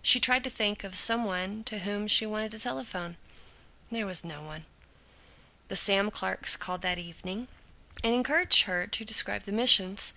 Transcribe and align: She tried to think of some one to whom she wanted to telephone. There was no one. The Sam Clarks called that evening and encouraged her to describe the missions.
She 0.00 0.20
tried 0.20 0.42
to 0.44 0.48
think 0.48 0.84
of 0.84 0.94
some 0.96 1.24
one 1.24 1.62
to 1.64 1.80
whom 1.80 2.08
she 2.08 2.24
wanted 2.24 2.50
to 2.52 2.58
telephone. 2.58 3.18
There 3.90 4.06
was 4.06 4.24
no 4.24 4.40
one. 4.40 4.64
The 5.68 5.76
Sam 5.76 6.10
Clarks 6.10 6.56
called 6.56 6.80
that 6.80 6.96
evening 6.96 7.46
and 8.02 8.14
encouraged 8.14 8.62
her 8.62 8.86
to 8.86 9.04
describe 9.04 9.42
the 9.42 9.52
missions. 9.52 10.14